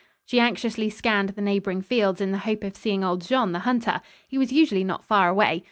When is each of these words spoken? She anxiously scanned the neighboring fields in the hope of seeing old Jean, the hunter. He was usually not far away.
She 0.25 0.39
anxiously 0.39 0.89
scanned 0.89 1.29
the 1.29 1.43
neighboring 1.43 1.83
fields 1.83 2.21
in 2.21 2.31
the 2.31 2.39
hope 2.39 2.63
of 2.63 2.75
seeing 2.75 3.03
old 3.03 3.21
Jean, 3.21 3.51
the 3.51 3.59
hunter. 3.69 4.01
He 4.27 4.39
was 4.39 4.51
usually 4.51 4.83
not 4.83 5.05
far 5.05 5.29
away. 5.29 5.59